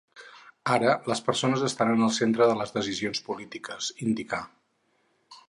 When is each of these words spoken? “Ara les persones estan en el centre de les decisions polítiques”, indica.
“Ara 0.75 0.93
les 1.11 1.21
persones 1.27 1.65
estan 1.67 1.91
en 1.97 2.01
el 2.07 2.15
centre 2.15 2.49
de 2.53 2.57
les 2.63 2.73
decisions 2.79 3.23
polítiques”, 3.29 3.93
indica. 4.09 4.43